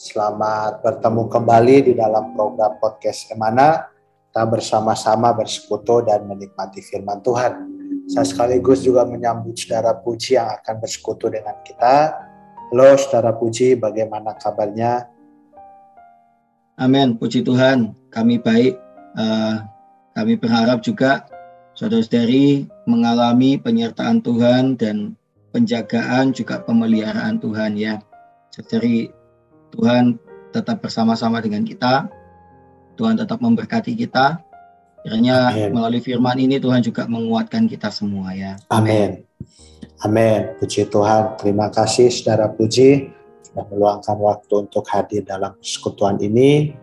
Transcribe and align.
Selamat 0.00 0.80
bertemu 0.80 1.28
kembali 1.28 1.76
di 1.84 1.92
dalam 1.92 2.32
program 2.32 2.72
podcast 2.80 3.28
Emana. 3.36 3.84
Kita 4.32 4.48
bersama-sama 4.48 5.28
bersekutu 5.36 6.00
dan 6.00 6.24
menikmati 6.24 6.80
firman 6.80 7.20
Tuhan. 7.20 7.52
Saya 8.08 8.24
sekaligus 8.24 8.80
juga 8.80 9.04
menyambut 9.04 9.60
saudara 9.60 9.92
Puji 9.92 10.40
yang 10.40 10.56
akan 10.56 10.80
bersekutu 10.80 11.28
dengan 11.28 11.52
kita. 11.68 12.16
Halo 12.72 12.96
saudara 12.96 13.36
Puji, 13.36 13.76
bagaimana 13.76 14.40
kabarnya? 14.40 15.04
Amin, 16.80 17.20
puji 17.20 17.44
Tuhan. 17.44 17.92
Kami 18.08 18.40
baik. 18.40 18.80
Uh, 19.20 19.68
kami 20.16 20.40
berharap 20.40 20.80
juga 20.80 21.28
saudara-saudari 21.76 22.72
mengalami 22.88 23.60
penyertaan 23.60 24.24
Tuhan 24.24 24.80
dan 24.80 25.12
penjagaan 25.52 26.32
juga 26.32 26.64
pemeliharaan 26.64 27.36
Tuhan 27.36 27.76
ya. 27.76 28.00
Jadi 28.48 29.19
Tuhan 29.74 30.18
tetap 30.50 30.82
bersama-sama 30.82 31.38
dengan 31.38 31.62
kita. 31.62 32.10
Tuhan 32.98 33.16
tetap 33.16 33.38
memberkati 33.40 33.94
kita. 33.94 34.42
Kiranya 35.00 35.48
Amen. 35.56 35.72
melalui 35.72 36.04
firman 36.04 36.36
ini 36.36 36.60
Tuhan 36.60 36.84
juga 36.84 37.08
menguatkan 37.08 37.64
kita 37.64 37.88
semua 37.88 38.36
ya. 38.36 38.60
Amin. 38.68 39.24
Amin. 40.04 40.52
Puji 40.60 40.92
Tuhan. 40.92 41.40
Terima 41.40 41.72
kasih 41.72 42.12
saudara 42.12 42.52
Puji 42.52 43.08
sudah 43.40 43.64
meluangkan 43.72 44.16
waktu 44.20 44.68
untuk 44.68 44.84
hadir 44.92 45.24
dalam 45.24 45.56
persekutuan 45.56 46.20
ini. 46.20 46.76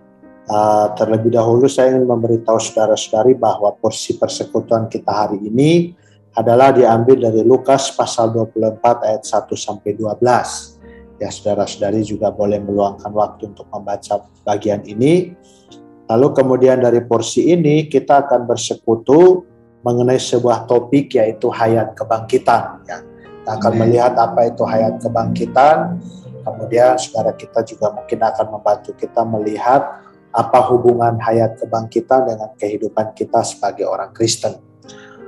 Uh, 0.47 0.95
terlebih 0.95 1.35
dahulu 1.35 1.67
saya 1.67 1.91
ingin 1.91 2.07
memberitahu 2.07 2.55
saudara-saudari 2.55 3.35
bahwa 3.35 3.67
porsi 3.75 4.15
persekutuan 4.15 4.87
kita 4.87 5.11
hari 5.11 5.43
ini 5.43 5.91
adalah 6.39 6.71
diambil 6.71 7.19
dari 7.19 7.43
Lukas 7.43 7.91
pasal 7.91 8.31
24 8.31 8.79
ayat 8.79 9.27
1 9.27 9.43
sampai 9.59 9.91
12 9.91 10.76
ya 11.17 11.29
saudara-saudari 11.33 12.05
juga 12.05 12.29
boleh 12.29 12.61
meluangkan 12.61 13.09
waktu 13.13 13.53
untuk 13.53 13.67
membaca 13.73 14.25
bagian 14.45 14.85
ini. 14.85 15.33
Lalu 16.07 16.27
kemudian 16.31 16.79
dari 16.79 17.03
porsi 17.03 17.51
ini 17.51 17.91
kita 17.91 18.23
akan 18.25 18.47
bersekutu 18.47 19.43
mengenai 19.83 20.17
sebuah 20.17 20.65
topik 20.65 21.19
yaitu 21.19 21.51
hayat 21.51 21.93
kebangkitan. 21.97 22.81
Ya. 22.87 23.03
Kita 23.03 23.51
akan 23.59 23.71
Amen. 23.75 23.79
melihat 23.87 24.13
apa 24.15 24.47
itu 24.47 24.63
hayat 24.63 24.99
kebangkitan. 25.03 25.99
Kemudian 26.47 26.95
saudara 26.95 27.35
kita 27.35 27.59
juga 27.67 27.91
mungkin 27.91 28.19
akan 28.23 28.47
membantu 28.55 28.95
kita 28.95 29.27
melihat 29.27 29.99
apa 30.31 30.59
hubungan 30.71 31.19
hayat 31.19 31.59
kebangkitan 31.59 32.23
dengan 32.23 32.49
kehidupan 32.55 33.11
kita 33.11 33.43
sebagai 33.43 33.83
orang 33.83 34.15
Kristen. 34.15 34.55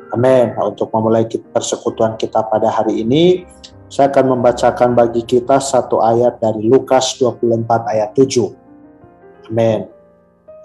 Amin. 0.09 0.57
Nah, 0.57 0.73
untuk 0.73 0.89
memulai 0.89 1.27
persekutuan 1.27 2.17
kita 2.17 2.41
pada 2.49 2.71
hari 2.73 3.05
ini, 3.05 3.45
saya 3.89 4.13
akan 4.13 4.37
membacakan 4.37 4.93
bagi 4.93 5.25
kita 5.25 5.57
satu 5.57 5.97
ayat 5.97 6.37
dari 6.37 6.69
Lukas 6.69 7.17
24 7.17 7.65
ayat 7.89 8.13
7. 8.13 9.49
Amin. 9.49 9.89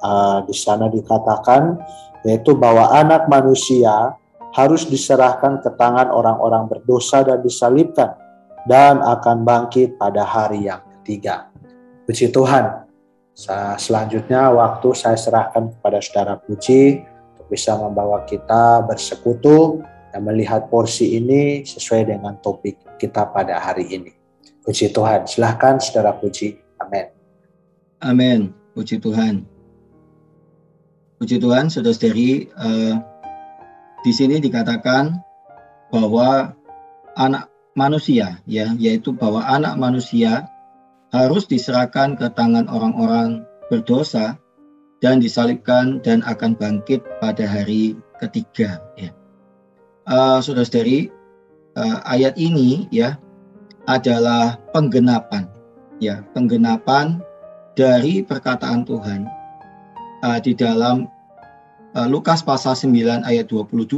Uh, 0.05 0.45
di 0.45 0.53
sana 0.53 0.93
dikatakan 0.93 1.81
yaitu 2.29 2.53
bahwa 2.53 2.93
anak 2.93 3.25
manusia 3.33 4.13
harus 4.53 4.85
diserahkan 4.85 5.65
ke 5.65 5.73
tangan 5.81 6.13
orang-orang 6.13 6.69
berdosa 6.69 7.25
dan 7.25 7.41
disalibkan 7.41 8.13
dan 8.69 9.01
akan 9.01 9.41
bangkit 9.43 9.97
pada 9.97 10.25
hari 10.25 10.69
yang 10.69 10.85
ketiga. 11.01 11.49
Puji 12.05 12.29
Tuhan. 12.29 12.85
Selanjutnya 13.81 14.53
waktu 14.55 14.95
saya 14.95 15.19
serahkan 15.19 15.75
kepada 15.75 15.99
saudara 15.99 16.39
Puji 16.39 17.03
untuk 17.35 17.51
bisa 17.51 17.75
membawa 17.75 18.23
kita 18.29 18.85
bersekutu 18.87 19.83
dan 20.15 20.23
melihat 20.23 20.71
porsi 20.71 21.19
ini 21.19 21.67
sesuai 21.67 22.15
dengan 22.15 22.39
topik 22.39 22.79
kita 23.03 23.35
pada 23.35 23.59
hari 23.59 23.91
ini. 23.91 24.15
Puji 24.63 24.95
Tuhan. 24.95 25.27
Silahkan 25.27 25.83
saudara 25.83 26.15
puji. 26.15 26.55
Amin. 26.79 27.11
Amin. 27.99 28.41
Puji 28.79 29.03
Tuhan. 29.03 29.43
Puji 31.19 31.43
Tuhan, 31.43 31.67
saudara-saudari, 31.67 32.47
uh, 32.55 32.95
di 34.07 34.13
sini 34.15 34.39
dikatakan 34.39 35.19
bahwa 35.91 36.55
anak 37.19 37.51
manusia, 37.75 38.39
ya, 38.47 38.71
yaitu 38.79 39.11
bahwa 39.11 39.43
anak 39.43 39.75
manusia 39.75 40.47
harus 41.11 41.51
diserahkan 41.51 42.15
ke 42.15 42.31
tangan 42.39 42.71
orang-orang 42.71 43.43
berdosa 43.67 44.39
dan 45.03 45.19
disalibkan 45.19 45.99
dan 46.07 46.23
akan 46.23 46.55
bangkit 46.55 47.03
pada 47.19 47.43
hari 47.51 47.99
ketiga. 48.23 48.79
Ya. 48.95 49.11
Uh, 50.05 50.37
saudara-saudari, 50.45 51.09
uh, 51.81 51.99
ayat 52.05 52.37
ini 52.37 52.85
ya 52.93 53.17
adalah 53.89 54.57
penggenapan 54.73 55.49
ya 56.03 56.25
penggenapan 56.33 57.21
dari 57.77 58.25
perkataan 58.25 58.87
Tuhan 58.87 59.27
uh, 60.25 60.39
di 60.41 60.55
dalam 60.57 61.07
uh, 61.95 62.09
Lukas 62.09 62.41
pasal 62.43 62.77
9 62.77 63.25
ayat 63.27 63.47
22 63.51 63.89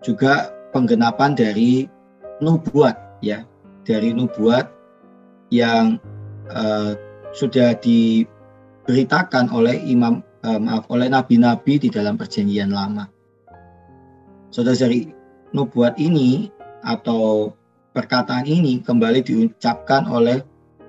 juga 0.00 0.34
penggenapan 0.72 1.34
dari 1.34 1.88
nubuat 2.40 3.20
ya 3.24 3.44
dari 3.84 4.14
nubuat 4.14 4.68
yang 5.50 5.98
uh, 6.54 6.94
sudah 7.34 7.74
diberitakan 7.78 9.50
oleh 9.50 9.76
imam 9.86 10.22
uh, 10.46 10.58
maaf 10.58 10.86
oleh 10.90 11.10
nabi-nabi 11.10 11.78
di 11.78 11.88
dalam 11.90 12.16
perjanjian 12.18 12.70
lama. 12.70 13.06
Saudara 14.50 14.74
dari 14.74 15.06
nubuat 15.54 15.94
ini 15.98 16.50
atau 16.82 17.54
perkataan 17.94 18.46
ini 18.46 18.82
kembali 18.82 19.22
diucapkan 19.22 20.10
oleh 20.10 20.42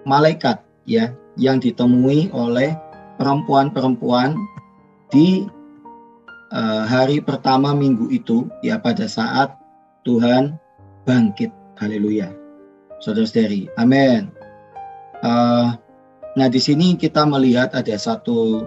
malaikat 0.06 0.62
ya 0.90 1.14
yang 1.38 1.62
ditemui 1.62 2.34
oleh 2.34 2.74
perempuan-perempuan 3.22 4.34
di 5.14 5.46
uh, 6.54 6.84
hari 6.90 7.22
pertama 7.22 7.78
minggu 7.78 8.10
itu 8.10 8.50
ya 8.66 8.82
pada 8.82 9.06
saat 9.06 9.54
Tuhan 10.06 10.58
bangkit. 11.06 11.54
Haleluya. 11.78 12.30
Saudara-saudari, 13.02 13.70
amin. 13.82 14.30
Uh, 15.22 15.74
nah 16.38 16.48
di 16.50 16.62
sini 16.62 16.94
kita 16.98 17.26
melihat 17.26 17.74
ada 17.74 17.94
satu 17.98 18.66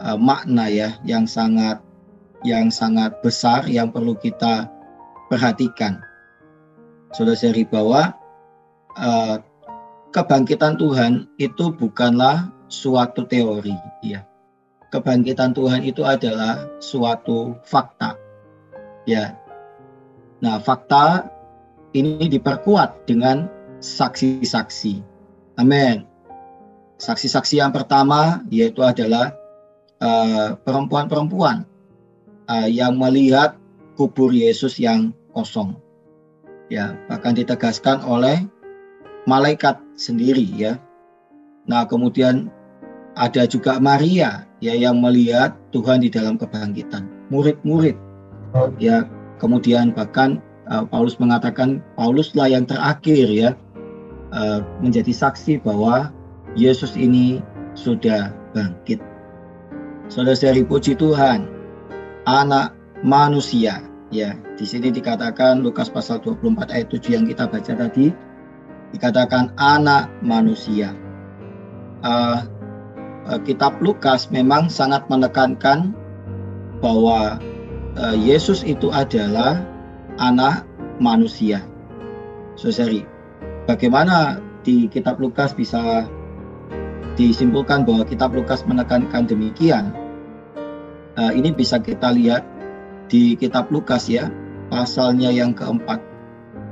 uh, 0.00 0.18
makna 0.20 0.68
ya 0.68 0.96
yang 1.04 1.28
sangat 1.28 1.80
yang 2.42 2.70
sangat 2.70 3.18
besar 3.22 3.64
yang 3.70 3.90
perlu 3.90 4.14
kita 4.18 4.66
perhatikan 5.30 6.02
saudara-saudari 7.12 7.68
bahwa 7.68 8.16
uh, 8.96 9.36
kebangkitan 10.10 10.80
Tuhan 10.80 11.28
itu 11.36 11.70
bukanlah 11.72 12.50
suatu 12.72 13.28
teori, 13.28 13.76
ya. 14.00 14.24
Kebangkitan 14.92 15.56
Tuhan 15.56 15.84
itu 15.84 16.04
adalah 16.04 16.68
suatu 16.80 17.56
fakta, 17.64 18.16
ya. 19.08 19.36
Nah, 20.44 20.60
fakta 20.60 21.28
ini 21.96 22.28
diperkuat 22.28 23.08
dengan 23.08 23.48
saksi-saksi. 23.80 25.00
Amin. 25.60 26.04
Saksi-saksi 26.96 27.60
yang 27.60 27.72
pertama 27.74 28.40
yaitu 28.48 28.80
adalah 28.84 29.34
uh, 30.00 30.54
perempuan-perempuan 30.60 31.66
uh, 32.48 32.68
yang 32.70 32.98
melihat 32.98 33.58
kubur 33.94 34.32
Yesus 34.32 34.80
yang 34.80 35.12
kosong 35.36 35.76
ya 36.72 36.96
bahkan 37.12 37.36
ditegaskan 37.36 38.00
oleh 38.00 38.48
malaikat 39.28 39.76
sendiri 39.94 40.48
ya. 40.56 40.80
Nah, 41.68 41.86
kemudian 41.86 42.50
ada 43.14 43.46
juga 43.46 43.78
Maria 43.78 44.48
ya 44.64 44.74
yang 44.74 44.98
melihat 44.98 45.54
Tuhan 45.70 46.02
di 46.02 46.08
dalam 46.10 46.40
kebangkitan. 46.40 47.06
Murid-murid 47.28 47.94
ya, 48.80 49.06
kemudian 49.38 49.94
bahkan 49.94 50.42
uh, 50.72 50.82
Paulus 50.88 51.20
mengatakan 51.20 51.84
Pauluslah 51.94 52.50
yang 52.50 52.66
terakhir 52.66 53.28
ya 53.30 53.50
uh, 54.34 54.64
menjadi 54.82 55.12
saksi 55.12 55.62
bahwa 55.62 56.10
Yesus 56.58 56.98
ini 56.98 57.44
sudah 57.78 58.34
bangkit. 58.52 58.98
Saudara-saudari 60.12 60.66
puji 60.66 60.92
Tuhan, 60.98 61.48
anak 62.26 62.74
manusia 63.02 63.92
Ya, 64.12 64.36
di 64.60 64.68
sini 64.68 64.92
dikatakan 64.92 65.64
Lukas 65.64 65.88
pasal 65.88 66.20
24 66.20 66.68
ayat 66.68 66.92
7 66.92 67.16
yang 67.16 67.24
kita 67.24 67.48
baca 67.48 67.72
tadi 67.72 68.12
dikatakan 68.92 69.56
anak 69.56 70.12
manusia. 70.20 70.92
Uh, 72.04 72.44
uh, 73.24 73.40
kitab 73.48 73.80
Lukas 73.80 74.28
memang 74.28 74.68
sangat 74.68 75.08
menekankan 75.08 75.96
bahwa 76.84 77.40
uh, 77.96 78.12
Yesus 78.12 78.60
itu 78.68 78.92
adalah 78.92 79.64
anak 80.20 80.68
manusia. 81.00 81.64
Saudari, 82.60 83.08
bagaimana 83.64 84.44
di 84.60 84.92
kitab 84.92 85.24
Lukas 85.24 85.56
bisa 85.56 86.04
disimpulkan 87.16 87.88
bahwa 87.88 88.04
kitab 88.04 88.36
Lukas 88.36 88.60
menekankan 88.68 89.24
demikian? 89.24 89.96
Uh, 91.12 91.32
ini 91.36 91.52
bisa 91.52 91.76
kita 91.76 92.08
lihat 92.16 92.40
di 93.12 93.36
kitab 93.36 93.68
Lukas 93.68 94.08
ya, 94.08 94.32
pasalnya 94.72 95.28
yang 95.28 95.52
keempat, 95.52 96.00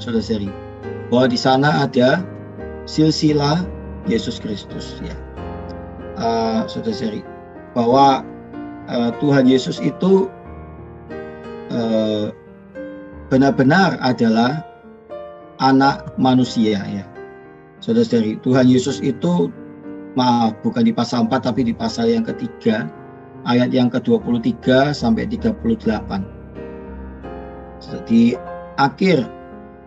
saudari, 0.01 0.49
bahwa 1.13 1.29
di 1.29 1.37
sana 1.37 1.85
ada 1.85 2.25
silsilah 2.89 3.61
Yesus 4.09 4.41
Kristus 4.41 4.97
ya, 5.05 5.13
uh, 6.17 6.65
saudari, 6.65 7.21
bahwa 7.77 8.25
uh, 8.89 9.13
Tuhan 9.21 9.45
Yesus 9.45 9.77
itu 9.85 10.33
uh, 11.69 12.33
benar-benar 13.29 14.01
adalah 14.01 14.65
anak 15.61 16.17
manusia 16.17 16.81
ya. 16.89 17.05
Saudara-saudari, 17.85 18.41
Tuhan 18.41 18.65
Yesus 18.69 19.05
itu 19.05 19.53
maaf 20.17 20.57
bukan 20.65 20.89
di 20.89 20.93
pasal 20.93 21.29
4 21.29 21.49
tapi 21.53 21.63
di 21.69 21.75
pasal 21.77 22.11
yang 22.11 22.27
ketiga 22.27 22.91
ayat 23.45 23.71
yang 23.73 23.89
ke-23 23.89 24.93
sampai 24.93 25.25
38. 25.29 25.61
Di 28.07 28.37
akhir 28.77 29.25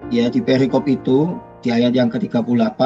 ya 0.10 0.28
di 0.28 0.42
perikop 0.42 0.90
itu 0.90 1.38
di 1.64 1.72
ayat 1.72 1.96
yang 1.96 2.10
ke-38 2.12 2.82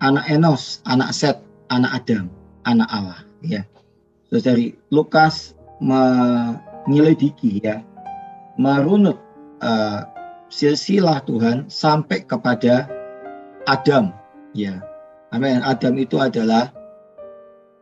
anak 0.00 0.24
Enos, 0.32 0.80
anak 0.88 1.12
Set, 1.12 1.36
anak 1.68 2.04
Adam, 2.04 2.32
anak 2.64 2.88
Allah 2.88 3.20
ya. 3.44 3.62
Terus 4.30 4.42
dari 4.46 4.66
Lukas 4.94 5.58
menyelidiki 5.82 7.60
ya, 7.60 7.82
merunut 8.56 9.18
uh, 9.60 10.06
silsilah 10.50 11.22
Tuhan 11.26 11.66
sampai 11.70 12.24
kepada 12.26 12.86
Adam 13.66 14.14
ya. 14.54 14.82
Amin. 15.30 15.62
Adam 15.62 15.94
itu 15.94 16.18
adalah 16.18 16.74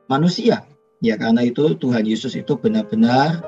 manusia. 0.08 0.67
Ya 0.98 1.14
karena 1.14 1.46
itu 1.46 1.78
Tuhan 1.78 2.02
Yesus 2.02 2.34
itu 2.34 2.58
benar-benar 2.58 3.42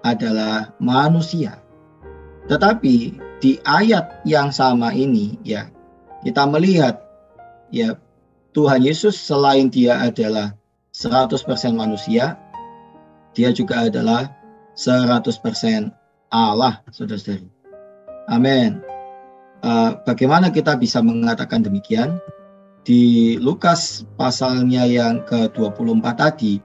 adalah 0.00 0.72
manusia. 0.80 1.60
Tetapi 2.48 3.18
di 3.42 3.60
ayat 3.68 4.24
yang 4.24 4.48
sama 4.48 4.94
ini 4.96 5.36
ya 5.44 5.68
kita 6.24 6.48
melihat 6.48 7.04
ya 7.68 7.98
Tuhan 8.56 8.80
Yesus 8.80 9.20
selain 9.20 9.68
dia 9.68 10.00
adalah 10.00 10.56
100% 10.96 11.44
manusia, 11.76 12.40
dia 13.36 13.52
juga 13.52 13.84
adalah 13.84 14.32
100% 14.80 15.92
Allah, 16.32 16.80
saudara-saudari. 16.88 17.52
Amin. 18.32 18.80
Uh, 19.60 20.00
bagaimana 20.08 20.48
kita 20.48 20.72
bisa 20.80 21.04
mengatakan 21.04 21.60
demikian? 21.60 22.16
Di 22.86 23.36
Lukas 23.42 24.08
pasalnya 24.16 24.88
yang 24.88 25.20
ke-24 25.28 26.06
tadi, 26.16 26.62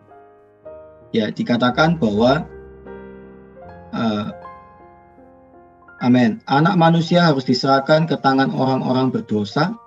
ya 1.12 1.32
dikatakan 1.32 2.00
bahwa 2.00 2.48
uh, 3.96 4.28
Amin. 6.02 6.42
Anak 6.50 6.82
manusia 6.82 7.30
harus 7.30 7.46
diserahkan 7.46 8.10
ke 8.10 8.18
tangan 8.18 8.50
orang-orang 8.50 9.14
berdosa 9.14 9.78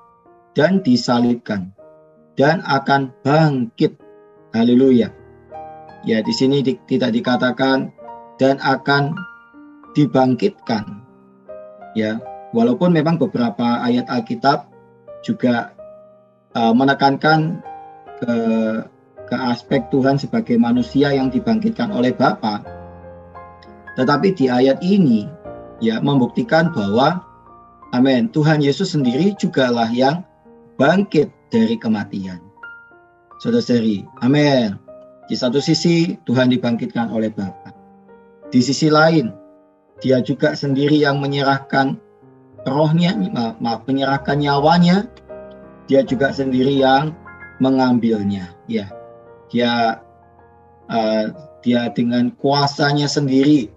dan 0.54 0.78
disalibkan 0.86 1.74
dan 2.38 2.62
akan 2.62 3.10
bangkit 3.26 3.98
Haleluya. 4.54 5.10
Ya, 6.06 6.22
di 6.22 6.30
sini 6.30 6.62
di, 6.62 6.78
tidak 6.86 7.10
dikatakan 7.10 7.90
dan 8.38 8.62
akan 8.62 9.18
dibangkitkan. 9.98 11.02
Ya, 11.98 12.22
walaupun 12.54 12.94
memang 12.94 13.18
beberapa 13.18 13.82
ayat 13.82 14.06
Alkitab 14.06 14.70
juga 15.26 15.74
uh, 16.54 16.70
menekankan 16.70 17.58
ke 18.22 18.34
ke 19.28 19.36
aspek 19.36 19.84
Tuhan 19.88 20.20
sebagai 20.20 20.56
manusia 20.60 21.12
yang 21.12 21.32
dibangkitkan 21.32 21.90
oleh 21.92 22.12
Bapa. 22.12 22.60
Tetapi 23.94 24.34
di 24.34 24.50
ayat 24.50 24.82
ini 24.82 25.30
ya 25.78 26.02
membuktikan 26.02 26.74
bahwa 26.74 27.22
amin, 27.94 28.28
Tuhan 28.34 28.60
Yesus 28.60 28.92
sendiri 28.92 29.38
jugalah 29.38 29.88
yang 29.88 30.26
bangkit 30.76 31.30
dari 31.48 31.78
kematian. 31.78 32.42
Saudara-saudari, 33.38 34.02
amin. 34.22 34.78
Di 35.30 35.36
satu 35.38 35.62
sisi 35.62 36.20
Tuhan 36.28 36.52
dibangkitkan 36.52 37.08
oleh 37.08 37.32
Bapa. 37.32 37.72
Di 38.52 38.60
sisi 38.60 38.92
lain, 38.92 39.32
dia 40.02 40.20
juga 40.20 40.52
sendiri 40.52 41.00
yang 41.00 41.22
menyerahkan 41.22 41.96
rohnya, 42.66 43.16
maaf, 43.60 43.86
menyerahkan 43.88 44.36
nyawanya. 44.42 45.08
Dia 45.88 46.04
juga 46.04 46.32
sendiri 46.32 46.80
yang 46.80 47.12
mengambilnya. 47.60 48.52
Ya, 48.68 48.88
dia 49.52 50.00
uh, 50.88 51.26
dia 51.64 51.88
dengan 51.92 52.32
kuasanya 52.36 53.08
sendiri, 53.08 53.72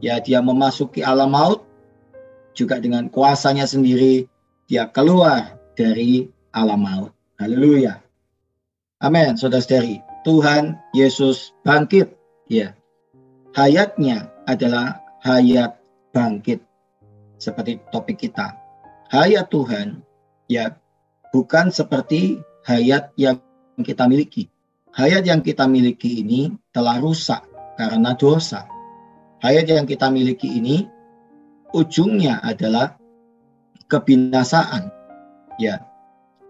ya 0.00 0.20
dia 0.20 0.40
memasuki 0.40 1.04
alam 1.04 1.32
maut. 1.32 1.64
Juga 2.56 2.80
dengan 2.80 3.12
kuasanya 3.12 3.68
sendiri, 3.68 4.24
dia 4.64 4.88
keluar 4.88 5.60
dari 5.76 6.32
alam 6.56 6.80
maut. 6.80 7.12
Haleluya. 7.36 8.00
Amin, 9.04 9.36
saudara-saudari. 9.36 10.00
Tuhan 10.24 10.80
Yesus 10.96 11.52
bangkit. 11.68 12.16
Ya. 12.48 12.72
Hayatnya 13.52 14.32
adalah 14.48 15.04
hayat 15.20 15.76
bangkit. 16.16 16.64
Seperti 17.36 17.76
topik 17.92 18.16
kita. 18.24 18.56
Hayat 19.12 19.52
Tuhan 19.52 20.00
ya 20.48 20.72
bukan 21.30 21.68
seperti 21.68 22.40
hayat 22.64 23.12
yang 23.20 23.36
kita 23.84 24.08
miliki. 24.08 24.48
Hayat 24.96 25.28
yang 25.28 25.44
kita 25.44 25.68
miliki 25.68 26.24
ini 26.24 26.56
telah 26.72 26.96
rusak 26.96 27.44
karena 27.76 28.16
dosa. 28.16 28.64
Hayat 29.44 29.68
yang 29.68 29.84
kita 29.84 30.08
miliki 30.08 30.56
ini 30.56 30.88
ujungnya 31.76 32.40
adalah 32.40 32.96
kebinasaan. 33.92 34.88
Ya, 35.60 35.84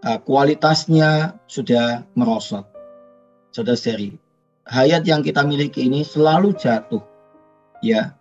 uh, 0.07 0.19
kualitasnya 0.23 1.35
sudah 1.51 2.07
merosot. 2.15 2.63
Saudara 3.51 3.75
seri, 3.75 4.15
hayat 4.71 5.03
yang 5.11 5.27
kita 5.27 5.43
miliki 5.43 5.91
ini 5.91 6.07
selalu 6.07 6.55
jatuh, 6.55 7.03
ya, 7.83 8.15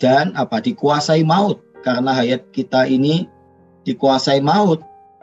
dan 0.00 0.32
apa 0.32 0.64
dikuasai 0.64 1.26
maut 1.28 1.60
karena 1.84 2.16
hayat 2.16 2.48
kita 2.56 2.88
ini 2.88 3.28
dikuasai 3.84 4.40
maut. 4.40 4.80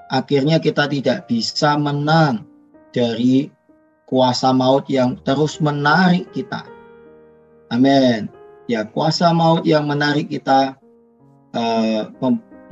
Akhirnya 0.09 0.61
kita 0.61 0.89
tidak 0.89 1.29
bisa 1.29 1.77
menang 1.77 2.45
dari 2.93 3.58
kuasa 4.09 4.49
maut 4.49 4.89
yang 4.89 5.13
terus 5.21 5.61
menarik 5.61 6.25
kita. 6.33 6.65
Amin. 7.69 8.25
Ya, 8.65 8.81
kuasa 8.85 9.29
maut 9.29 9.61
yang 9.69 9.85
menarik 9.85 10.33
kita 10.33 10.73
uh, 11.53 12.09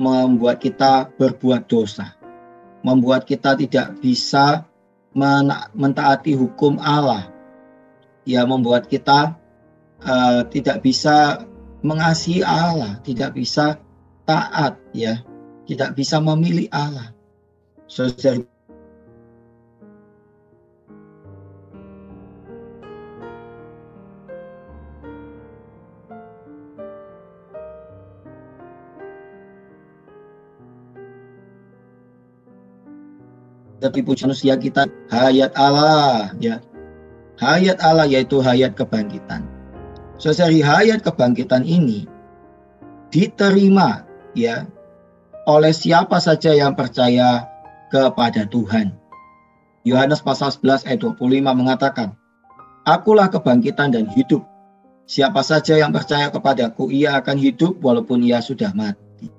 membuat 0.02 0.58
kita 0.58 1.06
berbuat 1.14 1.70
dosa 1.70 2.18
membuat 2.86 3.26
kita 3.26 3.58
tidak 3.58 3.98
bisa 3.98 4.62
mentaati 5.74 6.36
hukum 6.38 6.78
Allah. 6.78 7.26
Ya 8.28 8.44
membuat 8.44 8.92
kita 8.92 9.34
uh, 10.04 10.44
tidak 10.52 10.84
bisa 10.84 11.48
mengasihi 11.80 12.44
Allah, 12.44 13.00
tidak 13.02 13.32
bisa 13.32 13.80
taat 14.28 14.76
ya, 14.92 15.24
tidak 15.64 15.96
bisa 15.96 16.20
memilih 16.20 16.68
Allah. 16.70 17.16
Saudara 17.88 18.44
tapi 33.78 34.02
manusia 34.02 34.58
kita 34.58 34.86
hayat 35.10 35.54
Allah 35.54 36.34
ya 36.42 36.58
hayat 37.38 37.78
Allah 37.82 38.06
yaitu 38.10 38.42
hayat 38.42 38.74
kebangkitan 38.74 39.46
Saudari 40.18 40.58
hayat 40.58 41.06
kebangkitan 41.06 41.62
ini 41.62 42.10
diterima 43.14 44.02
ya 44.34 44.66
oleh 45.46 45.70
siapa 45.70 46.18
saja 46.18 46.50
yang 46.52 46.74
percaya 46.74 47.46
kepada 47.88 48.44
Tuhan. 48.50 48.92
Yohanes 49.86 50.20
pasal 50.20 50.52
11 50.52 50.90
ayat 50.90 51.00
25 51.00 51.22
mengatakan, 51.54 52.18
Akulah 52.84 53.30
kebangkitan 53.30 53.94
dan 53.94 54.10
hidup. 54.10 54.44
Siapa 55.08 55.40
saja 55.40 55.80
yang 55.80 55.94
percaya 55.94 56.28
kepadaku, 56.28 56.92
ia 56.92 57.16
akan 57.16 57.40
hidup 57.40 57.80
walaupun 57.80 58.20
ia 58.20 58.44
sudah 58.44 58.76
mati. 58.76 59.32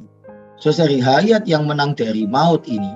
Saudari 0.57 0.97
hayat 0.97 1.45
yang 1.45 1.69
menang 1.69 1.93
dari 1.93 2.25
maut 2.25 2.65
ini 2.65 2.89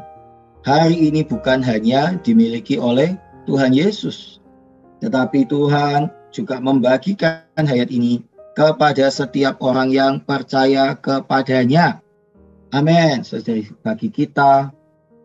hari 0.64 1.12
ini 1.12 1.22
bukan 1.28 1.60
hanya 1.62 2.16
dimiliki 2.24 2.80
oleh 2.80 3.20
Tuhan 3.44 3.76
Yesus, 3.76 4.40
tetapi 5.04 5.44
Tuhan 5.48 6.08
juga 6.32 6.64
membagikan 6.64 7.44
hayat 7.60 7.92
ini 7.92 8.24
kepada 8.56 9.12
setiap 9.12 9.60
orang 9.60 9.92
yang 9.92 10.24
percaya 10.24 10.96
kepadanya. 10.98 12.00
Amin. 12.74 13.22
Bagi 13.86 14.10
kita 14.10 14.74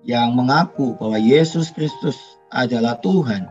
yang 0.04 0.36
mengaku 0.36 0.98
bahwa 1.00 1.16
Yesus 1.16 1.72
Kristus 1.72 2.18
adalah 2.52 3.00
Tuhan, 3.00 3.48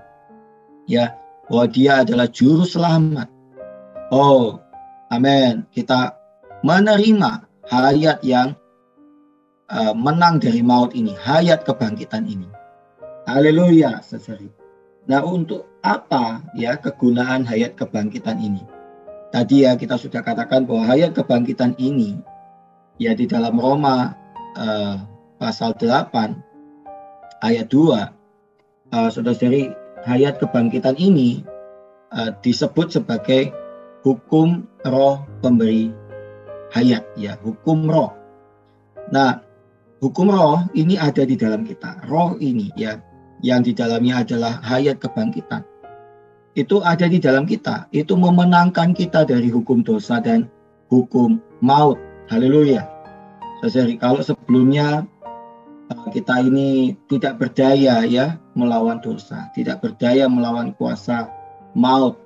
ya, 0.85 1.17
bahwa 1.49 1.65
Dia 1.71 2.05
adalah 2.05 2.27
juru 2.29 2.67
selamat. 2.67 3.31
Oh, 4.13 4.59
amin. 5.09 5.65
Kita 5.73 6.13
menerima 6.61 7.47
hayat 7.71 8.21
yang 8.21 8.53
uh, 9.71 9.93
menang 9.95 10.39
dari 10.39 10.63
maut 10.63 10.95
ini, 10.95 11.15
hayat 11.15 11.63
kebangkitan 11.67 12.27
ini. 12.27 12.47
Haleluya, 13.27 13.99
saudari. 14.03 14.47
Nah, 15.07 15.23
untuk 15.23 15.67
apa 15.83 16.43
ya 16.55 16.75
kegunaan 16.75 17.47
hayat 17.47 17.79
kebangkitan 17.79 18.39
ini? 18.43 18.63
Tadi 19.31 19.67
ya 19.67 19.75
kita 19.75 19.99
sudah 19.99 20.23
katakan 20.23 20.63
bahwa 20.67 20.87
hayat 20.87 21.11
kebangkitan 21.15 21.75
ini 21.79 22.19
ya 22.99 23.11
di 23.11 23.27
dalam 23.27 23.59
Roma 23.59 24.15
uh, 24.55 24.95
pasal 25.35 25.75
8 25.75 26.11
ayat 27.43 27.67
2 27.67 27.75
uh, 28.95 29.09
saudara-saudari 29.11 29.71
hayat 30.07 30.39
kebangkitan 30.39 30.95
ini 30.95 31.43
uh, 32.15 32.31
disebut 32.39 32.95
sebagai 32.95 33.51
hukum 34.07 34.63
roh 34.87 35.23
pemberi 35.43 35.91
hayat 36.71 37.03
ya 37.19 37.35
hukum 37.43 37.87
roh. 37.87 38.15
Nah, 39.11 39.46
hukum 40.01 40.29
roh 40.29 40.65
ini 40.77 40.97
ada 40.97 41.25
di 41.25 41.33
dalam 41.33 41.65
kita. 41.65 42.05
Roh 42.09 42.37
ini 42.37 42.69
ya 42.77 43.01
yang 43.45 43.61
di 43.61 43.73
dalamnya 43.73 44.25
adalah 44.25 44.61
hayat 44.65 44.97
kebangkitan. 45.01 45.61
Itu 46.57 46.81
ada 46.81 47.05
di 47.05 47.21
dalam 47.21 47.45
kita. 47.45 47.85
Itu 47.93 48.17
memenangkan 48.17 48.97
kita 48.97 49.29
dari 49.29 49.53
hukum 49.53 49.85
dosa 49.85 50.17
dan 50.17 50.49
hukum 50.89 51.37
maut. 51.61 52.01
Haleluya. 52.33 52.85
Saudari, 53.61 53.97
kalau 53.97 54.21
sebelumnya 54.21 55.05
eh, 55.89 56.07
kita 56.13 56.45
ini 56.45 56.97
tidak 57.09 57.41
berdaya 57.41 58.05
ya 58.05 58.37
melawan 58.57 59.01
dosa, 59.01 59.49
tidak 59.53 59.85
berdaya 59.85 60.25
melawan 60.29 60.73
kuasa 60.77 61.29
maut, 61.77 62.17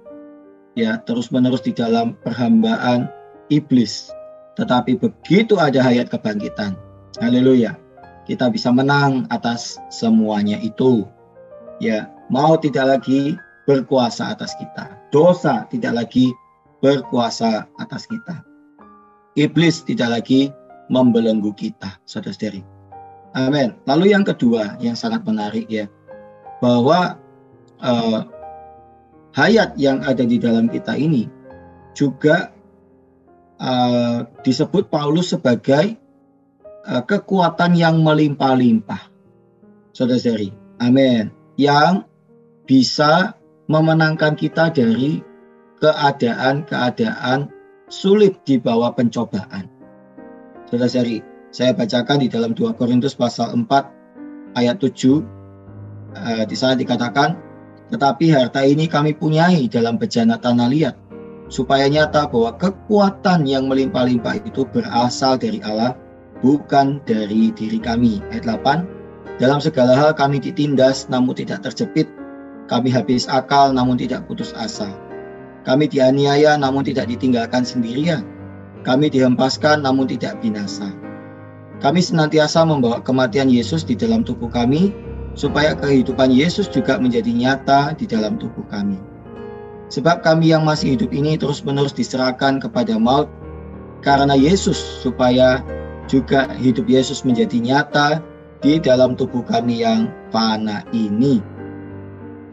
ya 0.75 1.00
terus-menerus 1.04 1.63
di 1.63 1.75
dalam 1.75 2.16
perhambaan 2.24 3.08
iblis. 3.51 4.12
Tetapi 4.60 5.00
begitu 5.00 5.56
ada 5.60 5.80
hayat 5.80 6.12
kebangkitan, 6.12 6.75
haleluya, 7.20 7.75
kita 8.30 8.48
bisa 8.48 8.72
menang 8.72 9.27
atas 9.34 9.75
semuanya 9.91 10.56
itu. 10.63 11.03
Ya, 11.82 12.08
mau 12.30 12.56
tidak 12.56 12.88
lagi 12.88 13.36
berkuasa 13.65 14.32
atas 14.32 14.53
kita. 14.56 14.96
Dosa 15.10 15.65
tidak 15.68 16.06
lagi 16.06 16.32
berkuasa 16.80 17.68
atas 17.82 18.08
kita. 18.08 18.46
Iblis 19.36 19.84
tidak 19.84 20.22
lagi 20.22 20.53
membelenggu 20.91 21.56
kita, 21.56 22.00
saudara-saudari. 22.08 22.62
Amin. 23.32 23.72
Lalu 23.88 24.12
yang 24.12 24.27
kedua 24.27 24.75
yang 24.84 24.94
sangat 24.94 25.24
menarik 25.24 25.65
ya, 25.72 25.88
bahwa 26.60 27.15
uh, 27.80 28.27
hayat 29.32 29.72
yang 29.80 30.03
ada 30.03 30.27
di 30.27 30.36
dalam 30.36 30.68
kita 30.68 31.00
ini 31.00 31.32
juga 31.96 32.51
uh, 33.63 34.27
disebut 34.44 34.91
Paulus 34.91 35.32
sebagai 35.32 35.96
kekuatan 36.85 37.77
yang 37.77 38.01
melimpah-limpah. 38.01 39.11
Saudara-saudari, 39.93 40.50
amin. 40.81 41.29
Yang 41.59 42.07
bisa 42.65 43.38
memenangkan 43.67 44.33
kita 44.33 44.71
dari 44.73 45.21
keadaan-keadaan 45.81 47.50
sulit 47.91 48.39
di 48.47 48.57
bawah 48.57 48.93
pencobaan. 48.95 49.67
Saudara-saudari, 50.69 51.19
saya 51.51 51.75
bacakan 51.75 52.23
di 52.23 52.27
dalam 52.31 52.55
2 52.55 52.79
Korintus 52.79 53.13
pasal 53.13 53.51
4 53.51 53.67
ayat 54.55 54.79
7. 54.79 54.89
Uh, 54.91 56.43
eh, 56.43 56.43
di 56.47 56.55
sana 56.55 56.75
dikatakan, 56.75 57.39
tetapi 57.91 58.31
harta 58.31 58.63
ini 58.63 58.88
kami 58.88 59.11
punyai 59.15 59.67
dalam 59.67 60.00
bejana 60.00 60.39
tanah 60.39 60.71
liat, 60.71 60.95
supaya 61.51 61.91
nyata 61.91 62.27
bahwa 62.31 62.55
kekuatan 62.55 63.43
yang 63.43 63.67
melimpah-limpah 63.67 64.39
itu 64.47 64.63
berasal 64.71 65.35
dari 65.35 65.59
Allah 65.63 65.95
bukan 66.41 67.00
dari 67.05 67.53
diri 67.53 67.77
kami. 67.77 68.19
Ayat 68.33 68.45
8, 68.45 68.86
dalam 69.41 69.57
segala 69.57 69.98
hal 69.98 70.12
kami 70.13 70.38
ditindas 70.38 71.10
namun 71.10 71.33
tidak 71.33 71.65
terjepit, 71.65 72.05
kami 72.69 72.93
habis 72.93 73.25
akal 73.25 73.74
namun 73.74 73.98
tidak 73.98 74.25
putus 74.29 74.53
asa. 74.57 74.89
Kami 75.62 75.86
dianiaya 75.86 76.57
namun 76.57 76.81
tidak 76.81 77.10
ditinggalkan 77.10 77.62
sendirian. 77.62 78.25
Kami 78.81 79.13
dihempaskan 79.13 79.86
namun 79.86 80.10
tidak 80.10 80.41
binasa. 80.41 80.89
Kami 81.81 82.01
senantiasa 82.01 82.65
membawa 82.65 83.01
kematian 83.01 83.50
Yesus 83.50 83.86
di 83.86 83.93
dalam 83.98 84.25
tubuh 84.25 84.50
kami, 84.50 84.93
supaya 85.33 85.74
kehidupan 85.77 86.29
Yesus 86.29 86.69
juga 86.69 86.98
menjadi 86.98 87.29
nyata 87.29 87.98
di 87.98 88.05
dalam 88.10 88.38
tubuh 88.41 88.65
kami. 88.69 88.98
Sebab 89.89 90.24
kami 90.24 90.53
yang 90.53 90.63
masih 90.63 90.98
hidup 90.98 91.12
ini 91.12 91.36
terus-menerus 91.36 91.91
diserahkan 91.91 92.62
kepada 92.62 92.95
maut 92.95 93.27
karena 94.05 94.33
Yesus, 94.33 94.77
supaya 94.77 95.62
juga 96.12 96.51
hidup 96.60 96.91
Yesus 96.91 97.24
menjadi 97.24 97.56
nyata 97.63 98.20
di 98.60 98.75
dalam 98.84 99.15
tubuh 99.15 99.48
kami 99.48 99.80
yang 99.88 100.12
fana 100.27 100.84
ini. 100.91 101.39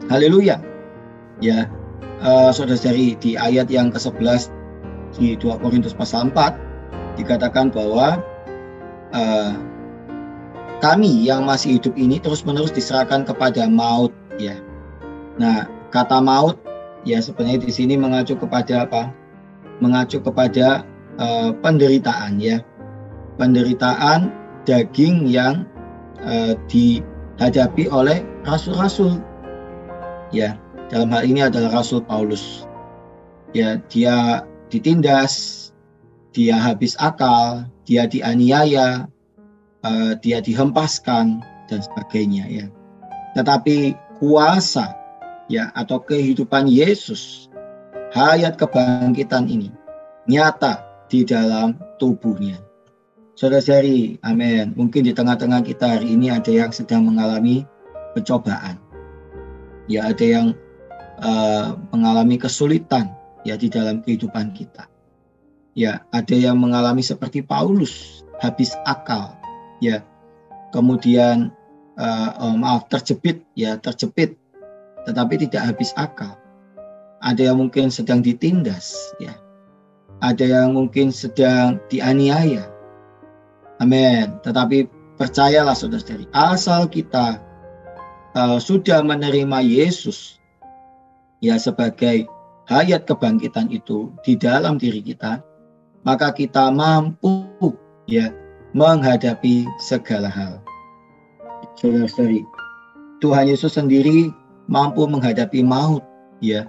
Haleluya. 0.07 0.63
Ya, 1.43 1.67
uh, 2.23 2.55
saudara-saudari 2.55 3.19
di 3.19 3.35
ayat 3.35 3.67
yang 3.67 3.91
ke-11 3.91 4.47
di 5.19 5.35
2 5.35 5.59
Korintus 5.59 5.91
pasal 5.91 6.31
4 6.31 7.19
dikatakan 7.19 7.67
bahwa 7.67 8.23
uh, 9.11 9.51
kami 10.79 11.27
yang 11.27 11.43
masih 11.43 11.77
hidup 11.77 11.91
ini 11.99 12.23
terus-menerus 12.23 12.71
diserahkan 12.71 13.27
kepada 13.27 13.67
maut 13.67 14.15
ya. 14.39 14.55
Nah, 15.35 15.67
kata 15.91 16.23
maut 16.23 16.55
ya 17.03 17.19
sebenarnya 17.19 17.67
di 17.67 17.71
sini 17.75 17.99
mengacu 17.99 18.39
kepada 18.39 18.87
apa? 18.87 19.11
Mengacu 19.83 20.23
kepada 20.23 20.87
uh, 21.19 21.51
penderitaan 21.59 22.39
ya 22.39 22.63
penderitaan 23.39 24.29
daging 24.67 25.25
yang 25.25 25.63
uh, 26.21 26.53
dihadapi 26.67 27.87
oleh 27.89 28.21
rasul-rasul. 28.43 29.23
Ya, 30.29 30.59
dalam 30.93 31.09
hal 31.09 31.25
ini 31.25 31.41
adalah 31.41 31.81
Rasul 31.81 32.05
Paulus. 32.05 32.67
Ya, 33.55 33.81
dia 33.89 34.45
ditindas, 34.69 35.65
dia 36.35 36.53
habis 36.53 36.93
akal, 37.01 37.65
dia 37.89 38.05
dianiaya, 38.05 39.09
uh, 39.81 40.13
dia 40.21 40.37
dihempaskan 40.43 41.41
dan 41.65 41.79
sebagainya 41.81 42.45
ya. 42.45 42.65
Tetapi 43.33 43.97
kuasa 44.21 44.93
ya 45.49 45.73
atau 45.73 45.97
kehidupan 45.97 46.69
Yesus, 46.69 47.49
hayat 48.13 48.61
kebangkitan 48.61 49.49
ini 49.49 49.73
nyata 50.29 50.85
di 51.09 51.25
dalam 51.25 51.73
tubuhnya. 51.97 52.68
Saudara-saudari, 53.39 54.19
amin. 54.19 54.75
Mungkin 54.75 55.07
di 55.07 55.15
tengah-tengah 55.15 55.63
kita 55.63 55.95
hari 55.95 56.11
ini 56.11 56.27
ada 56.27 56.51
yang 56.51 56.75
sedang 56.75 57.07
mengalami 57.07 57.63
pencobaan. 58.11 58.75
Ya, 59.87 60.11
ada 60.11 60.25
yang 60.27 60.59
uh, 61.23 61.79
mengalami 61.95 62.35
kesulitan 62.35 63.15
ya 63.47 63.55
di 63.55 63.71
dalam 63.71 64.03
kehidupan 64.03 64.51
kita. 64.51 64.91
Ya, 65.71 66.03
ada 66.11 66.35
yang 66.35 66.59
mengalami 66.59 66.99
seperti 66.99 67.39
Paulus, 67.39 68.27
habis 68.43 68.75
akal. 68.83 69.31
Ya, 69.79 70.03
kemudian 70.75 71.55
uh, 71.95 72.35
oh, 72.43 72.59
maaf 72.59 72.91
terjepit 72.91 73.39
ya, 73.55 73.79
terjepit 73.79 74.35
tetapi 75.07 75.47
tidak 75.47 75.63
habis 75.63 75.95
akal. 75.95 76.35
Ada 77.23 77.55
yang 77.55 77.63
mungkin 77.63 77.87
sedang 77.87 78.19
ditindas 78.19 79.15
ya. 79.23 79.31
Ada 80.19 80.43
yang 80.43 80.75
mungkin 80.75 81.15
sedang 81.15 81.79
dianiaya 81.87 82.78
Amin. 83.79 84.35
Tetapi 84.43 84.91
percayalah 85.15 85.75
saudara-saudari, 85.75 86.27
asal 86.35 86.87
kita 86.91 87.39
uh, 88.35 88.59
sudah 88.59 88.99
menerima 89.03 89.63
Yesus 89.63 90.39
ya 91.39 91.55
sebagai 91.55 92.27
hayat 92.67 93.07
kebangkitan 93.07 93.71
itu 93.71 94.11
di 94.27 94.35
dalam 94.35 94.75
diri 94.75 94.99
kita, 94.99 95.39
maka 96.03 96.35
kita 96.35 96.69
mampu 96.69 97.47
ya 98.05 98.31
menghadapi 98.75 99.63
segala 99.79 100.27
hal. 100.27 100.59
Saudara-saudari, 101.79 102.43
Tuhan 103.23 103.47
Yesus 103.47 103.79
sendiri 103.79 104.31
mampu 104.67 105.07
menghadapi 105.07 105.63
maut 105.63 106.03
ya 106.43 106.67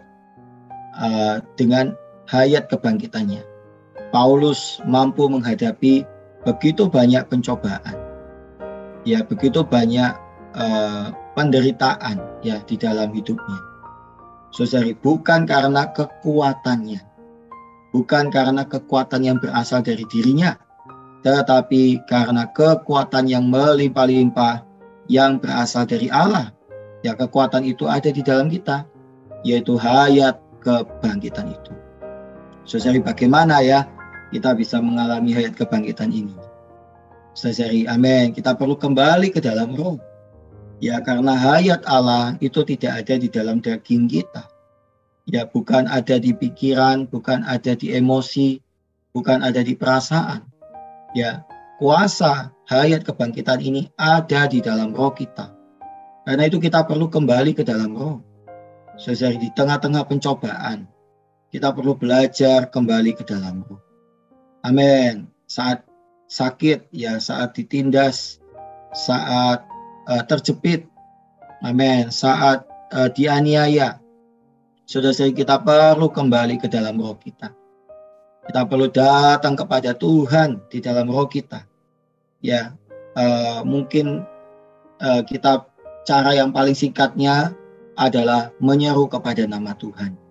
uh, 0.96 1.42
dengan 1.58 1.98
hayat 2.30 2.70
kebangkitannya. 2.70 3.42
Paulus 4.14 4.82
mampu 4.86 5.26
menghadapi 5.30 6.02
begitu 6.46 6.88
banyak 6.88 7.26
pencobaan, 7.28 7.96
ya 9.04 9.24
begitu 9.24 9.60
banyak 9.64 10.12
uh, 10.56 11.12
penderitaan 11.36 12.20
ya 12.44 12.60
di 12.64 12.76
dalam 12.76 13.12
hidupnya. 13.12 13.60
Saudari, 14.50 14.98
bukan 14.98 15.46
karena 15.46 15.86
kekuatannya. 15.94 17.06
Bukan 17.90 18.30
karena 18.30 18.62
kekuatan 18.66 19.26
yang 19.26 19.38
berasal 19.42 19.82
dari 19.82 20.06
dirinya, 20.10 20.54
tetapi 21.26 22.02
karena 22.06 22.46
kekuatan 22.54 23.26
yang 23.26 23.50
melimpah-limpah 23.50 24.62
yang 25.10 25.42
berasal 25.42 25.86
dari 25.86 26.06
Allah. 26.10 26.54
Ya, 27.02 27.18
kekuatan 27.18 27.66
itu 27.66 27.90
ada 27.90 28.10
di 28.10 28.22
dalam 28.22 28.46
kita, 28.46 28.86
yaitu 29.42 29.74
hayat 29.74 30.38
kebangkitan 30.62 31.50
itu. 31.50 31.72
Saudari, 32.62 33.02
bagaimana 33.02 33.58
ya 33.58 33.86
kita 34.30 34.54
bisa 34.54 34.78
mengalami 34.78 35.34
hayat 35.34 35.58
kebangkitan 35.58 36.14
ini? 36.14 36.34
Saudari, 37.34 37.86
amin. 37.86 38.34
Kita 38.34 38.54
perlu 38.58 38.74
kembali 38.74 39.30
ke 39.30 39.38
dalam 39.42 39.74
roh. 39.74 39.98
Ya, 40.80 40.98
karena 41.04 41.36
hayat 41.36 41.84
Allah 41.84 42.34
itu 42.40 42.64
tidak 42.64 43.04
ada 43.04 43.14
di 43.20 43.28
dalam 43.28 43.60
daging 43.60 44.08
kita. 44.08 44.48
Ya, 45.28 45.46
bukan 45.46 45.86
ada 45.86 46.16
di 46.16 46.32
pikiran, 46.32 47.06
bukan 47.06 47.44
ada 47.44 47.76
di 47.76 47.92
emosi, 47.92 48.58
bukan 49.12 49.44
ada 49.44 49.60
di 49.60 49.76
perasaan. 49.76 50.46
Ya, 51.12 51.44
kuasa 51.78 52.50
hayat 52.70 53.04
kebangkitan 53.04 53.60
ini 53.60 53.92
ada 54.00 54.48
di 54.48 54.64
dalam 54.64 54.96
roh 54.96 55.12
kita. 55.12 55.52
Karena 56.24 56.46
itu 56.48 56.62
kita 56.62 56.86
perlu 56.86 57.10
kembali 57.10 57.52
ke 57.52 57.62
dalam 57.66 57.92
roh. 57.92 58.22
Saudari, 58.96 59.36
di 59.36 59.48
tengah-tengah 59.52 60.06
pencobaan, 60.08 60.88
kita 61.50 61.72
perlu 61.74 61.98
belajar 61.98 62.70
kembali 62.72 63.12
ke 63.16 63.24
dalam 63.26 63.66
roh. 63.66 63.89
Amin. 64.60 65.28
Saat 65.48 65.84
sakit, 66.30 66.92
ya 66.92 67.16
saat 67.18 67.56
ditindas, 67.56 68.38
saat 68.92 69.64
uh, 70.06 70.22
terjepit, 70.28 70.86
amin. 71.64 72.12
Saat 72.12 72.68
uh, 72.92 73.08
dianiaya, 73.10 73.98
sudah 74.84 75.10
saya 75.16 75.32
kita 75.32 75.58
perlu 75.64 76.12
kembali 76.12 76.60
ke 76.60 76.68
dalam 76.68 77.00
roh 77.00 77.16
kita. 77.18 77.50
Kita 78.46 78.66
perlu 78.66 78.90
datang 78.90 79.54
kepada 79.56 79.94
Tuhan 79.96 80.60
di 80.68 80.78
dalam 80.82 81.08
roh 81.08 81.26
kita. 81.26 81.64
Ya, 82.40 82.72
uh, 83.16 83.60
mungkin 83.64 84.24
uh, 85.00 85.22
kita 85.24 85.66
cara 86.04 86.36
yang 86.36 86.52
paling 86.52 86.76
singkatnya 86.76 87.52
adalah 88.00 88.48
menyeru 88.60 89.08
kepada 89.08 89.44
nama 89.44 89.76
Tuhan 89.76 90.29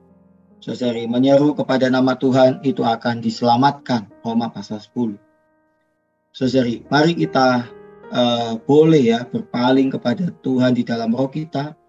Saudari, 0.60 1.08
menyeru 1.08 1.56
kepada 1.56 1.88
nama 1.88 2.20
Tuhan 2.20 2.60
itu 2.68 2.84
akan 2.84 3.24
diselamatkan. 3.24 4.12
Roma 4.28 4.52
pasal 4.52 4.84
10. 4.84 5.16
Saudari, 6.36 6.84
mari 6.92 7.16
kita 7.16 7.64
uh, 8.12 8.60
boleh 8.68 9.16
ya 9.16 9.24
berpaling 9.24 9.88
kepada 9.88 10.28
Tuhan 10.44 10.76
di 10.76 10.84
dalam 10.84 11.16
roh 11.16 11.32
kita. 11.32 11.80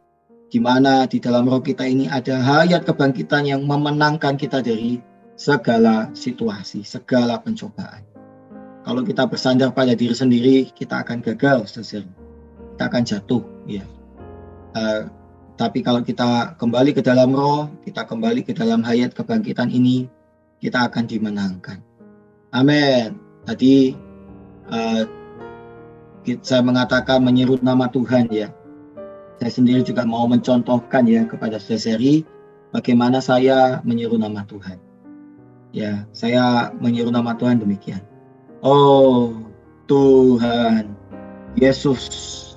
Di 0.50 0.58
mana 0.62 1.06
di 1.06 1.18
dalam 1.18 1.50
roh 1.50 1.62
kita 1.62 1.82
ini 1.86 2.06
ada 2.10 2.38
hayat 2.38 2.86
kebangkitan 2.86 3.46
yang 3.46 3.66
memenangkan 3.66 4.38
kita 4.38 4.62
dari 4.62 5.02
segala 5.34 6.10
situasi, 6.14 6.86
segala 6.86 7.42
pencobaan. 7.42 8.06
Kalau 8.86 9.02
kita 9.02 9.26
bersandar 9.26 9.74
pada 9.74 9.98
diri 9.98 10.14
sendiri, 10.14 10.70
kita 10.70 11.02
akan 11.02 11.22
gagal, 11.26 11.66
saudari. 11.66 12.06
Kita 12.74 12.82
akan 12.86 13.02
jatuh, 13.02 13.42
ya. 13.66 13.82
Uh, 14.78 15.10
tapi 15.60 15.84
kalau 15.84 16.00
kita 16.00 16.56
kembali 16.56 16.96
ke 16.96 17.04
dalam 17.04 17.36
roh, 17.36 17.68
kita 17.84 18.08
kembali 18.08 18.48
ke 18.48 18.56
dalam 18.56 18.80
hayat 18.80 19.12
kebangkitan 19.12 19.68
ini, 19.68 20.08
kita 20.56 20.88
akan 20.88 21.04
dimenangkan. 21.04 21.84
Amin. 22.56 23.20
Tadi 23.44 23.92
uh, 24.72 25.04
saya 26.40 26.64
mengatakan 26.64 27.20
menyeru 27.20 27.60
nama 27.60 27.92
Tuhan 27.92 28.32
ya. 28.32 28.48
Saya 29.36 29.52
sendiri 29.52 29.84
juga 29.84 30.08
mau 30.08 30.24
mencontohkan 30.24 31.04
ya 31.04 31.28
kepada 31.28 31.60
saudari 31.60 32.24
bagaimana 32.72 33.20
saya 33.20 33.84
menyeru 33.84 34.16
nama 34.16 34.48
Tuhan. 34.48 34.80
Ya, 35.76 36.08
saya 36.16 36.72
menyeru 36.80 37.12
nama 37.12 37.36
Tuhan 37.36 37.60
demikian. 37.60 38.00
Oh 38.64 39.36
Tuhan, 39.84 40.96
Yesus 41.60 42.49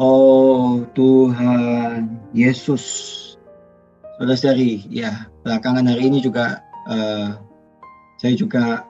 Oh 0.00 0.88
Tuhan 0.96 2.16
Yesus. 2.32 2.84
Saudara-saudari, 4.16 4.88
ya 4.88 5.28
belakangan 5.44 5.84
hari 5.84 6.08
ini 6.08 6.24
juga 6.24 6.64
uh, 6.88 7.36
saya 8.16 8.32
juga 8.38 8.86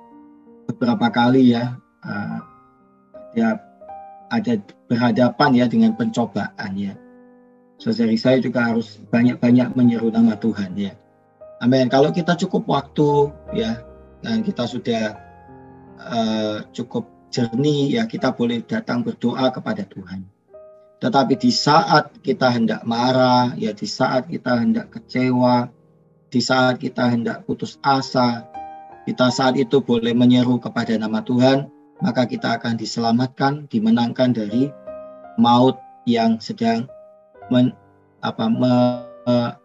beberapa 0.70 1.08
kali 1.10 1.56
ya 1.56 1.74
uh, 2.06 2.38
ya 3.34 3.58
ada 4.30 4.60
berhadapan 4.86 5.50
ya 5.58 5.66
dengan 5.66 5.96
pencobaan 5.98 6.78
ya. 6.78 6.94
Saudari 7.82 8.14
saya 8.14 8.38
juga 8.38 8.70
harus 8.70 9.02
banyak-banyak 9.10 9.74
menyeru 9.74 10.14
nama 10.14 10.38
Tuhan 10.38 10.78
ya. 10.78 10.94
Amin. 11.58 11.90
Kalau 11.90 12.14
kita 12.14 12.38
cukup 12.38 12.62
waktu 12.70 13.32
ya 13.58 13.82
dan 14.22 14.46
kita 14.46 14.70
sudah 14.70 15.18
uh, 15.98 16.62
cukup 16.70 17.10
jernih 17.34 17.98
ya 17.98 18.06
kita 18.06 18.30
boleh 18.30 18.62
datang 18.62 19.02
berdoa 19.02 19.50
kepada 19.50 19.82
Tuhan. 19.88 20.41
Tetapi 21.02 21.34
di 21.34 21.50
saat 21.50 22.14
kita 22.22 22.46
hendak 22.46 22.86
marah, 22.86 23.50
ya 23.58 23.74
di 23.74 23.90
saat 23.90 24.30
kita 24.30 24.54
hendak 24.62 24.94
kecewa, 24.94 25.66
di 26.30 26.38
saat 26.38 26.78
kita 26.78 27.10
hendak 27.10 27.42
putus 27.42 27.74
asa, 27.82 28.46
kita 29.02 29.34
saat 29.34 29.58
itu 29.58 29.82
boleh 29.82 30.14
menyeru 30.14 30.62
kepada 30.62 30.94
nama 30.94 31.18
Tuhan, 31.26 31.66
maka 31.98 32.22
kita 32.22 32.54
akan 32.54 32.78
diselamatkan, 32.78 33.66
dimenangkan 33.66 34.30
dari 34.30 34.70
maut 35.42 35.74
yang 36.06 36.38
sedang 36.38 36.86
men, 37.50 37.74
apa, 38.22 38.46
me, 38.46 39.02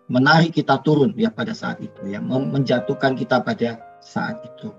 menarik 0.09 0.57
kita 0.57 0.81
turun 0.81 1.13
ya 1.17 1.29
pada 1.29 1.53
saat 1.53 1.81
itu 1.81 2.13
ya 2.13 2.21
menjatuhkan 2.21 3.13
kita 3.13 3.45
pada 3.45 3.77
saat 4.01 4.41
itu. 4.41 4.73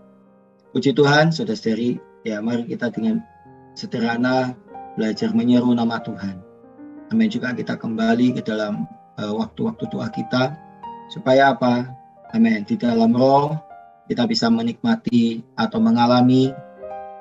Puji 0.74 0.90
Tuhan, 0.90 1.30
saudara-saudari, 1.30 2.02
ya 2.26 2.42
mari 2.42 2.66
kita 2.66 2.90
dengan 2.90 3.22
sederhana 3.78 4.58
belajar 4.98 5.30
menyeru 5.30 5.70
nama 5.70 6.02
Tuhan. 6.02 6.47
Amin 7.08 7.32
juga 7.32 7.56
kita 7.56 7.80
kembali 7.80 8.36
ke 8.36 8.42
dalam 8.44 8.84
eh, 9.16 9.32
waktu-waktu 9.32 9.88
doa 9.88 10.08
kita 10.12 10.52
supaya 11.08 11.56
apa? 11.56 11.88
Amin. 12.36 12.68
Di 12.68 12.76
dalam 12.76 13.16
roh 13.16 13.56
kita 14.08 14.28
bisa 14.28 14.48
menikmati 14.52 15.40
atau 15.56 15.80
mengalami 15.80 16.52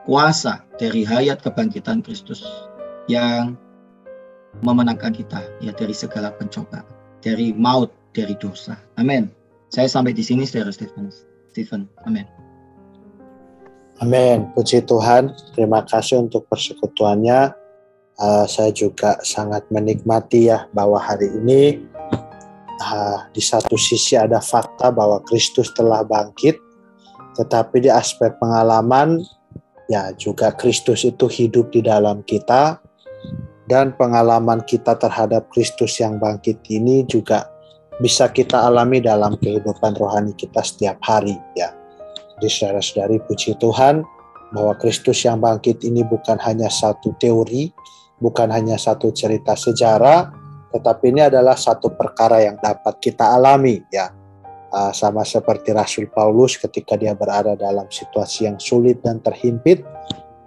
kuasa 0.07 0.63
dari 0.79 1.03
hayat 1.03 1.43
kebangkitan 1.43 1.99
Kristus 2.03 2.43
yang 3.11 3.55
memenangkan 4.63 5.11
kita 5.15 5.43
ya 5.59 5.75
dari 5.75 5.95
segala 5.95 6.31
pencobaan, 6.35 6.83
dari 7.23 7.51
maut, 7.55 7.91
dari 8.15 8.35
dosa. 8.39 8.79
Amin. 8.99 9.31
Saya 9.67 9.91
sampai 9.91 10.15
di 10.15 10.23
sini 10.23 10.47
Saudara 10.47 10.71
Stephen. 10.71 11.11
Stephen. 11.51 11.91
Amin. 12.07 12.23
Amin. 13.99 14.47
Puji 14.55 14.87
Tuhan. 14.87 15.35
Terima 15.57 15.83
kasih 15.83 16.23
untuk 16.27 16.47
persekutuannya 16.47 17.51
uh, 18.21 18.45
saya 18.49 18.73
juga 18.73 19.17
sangat 19.21 19.65
menikmati 19.69 20.49
ya 20.49 20.65
bahwa 20.73 20.97
hari 20.97 21.29
ini 21.33 21.81
uh, 22.81 23.25
di 23.33 23.41
satu 23.41 23.77
sisi 23.77 24.17
ada 24.17 24.41
fakta 24.41 24.89
bahwa 24.93 25.21
Kristus 25.25 25.73
telah 25.73 26.01
bangkit, 26.05 26.57
tetapi 27.37 27.85
di 27.85 27.89
aspek 27.93 28.33
pengalaman 28.41 29.21
ya 29.87 30.11
juga 30.17 30.51
Kristus 30.53 31.07
itu 31.07 31.29
hidup 31.29 31.71
di 31.71 31.85
dalam 31.85 32.21
kita 32.27 32.81
dan 33.67 33.95
pengalaman 33.95 34.63
kita 34.63 34.95
terhadap 34.95 35.47
Kristus 35.51 35.99
yang 35.99 36.19
bangkit 36.19 36.59
ini 36.71 37.03
juga 37.07 37.47
bisa 37.99 38.29
kita 38.29 38.67
alami 38.69 39.01
dalam 39.01 39.35
kehidupan 39.41 39.97
rohani 39.97 40.31
kita 40.37 40.61
setiap 40.61 41.01
hari 41.01 41.35
ya. 41.57 41.73
Jadi 42.37 42.47
saudara-saudari 42.53 43.17
puji 43.25 43.57
Tuhan 43.57 44.05
bahwa 44.53 44.77
Kristus 44.77 45.25
yang 45.25 45.41
bangkit 45.41 45.81
ini 45.81 46.05
bukan 46.05 46.37
hanya 46.39 46.69
satu 46.69 47.11
teori, 47.17 47.73
bukan 48.17 48.49
hanya 48.49 48.77
satu 48.77 49.13
cerita 49.13 49.53
sejarah, 49.53 50.33
tetapi 50.73 51.13
ini 51.13 51.21
adalah 51.25 51.55
satu 51.55 51.93
perkara 51.93 52.43
yang 52.43 52.57
dapat 52.59 52.97
kita 53.01 53.33
alami 53.33 53.81
ya. 53.89 54.13
Uh, 54.67 54.91
sama 54.91 55.23
seperti 55.23 55.71
Rasul 55.71 56.11
Paulus 56.11 56.59
ketika 56.59 56.99
dia 56.99 57.15
berada 57.15 57.55
dalam 57.55 57.87
situasi 57.87 58.51
yang 58.51 58.59
sulit 58.59 58.99
dan 58.99 59.23
terhimpit 59.23 59.79